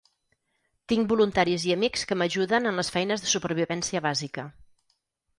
[0.93, 4.47] Tinc voluntaris i amics que m’ajuden en les feines de supervivència bàsica.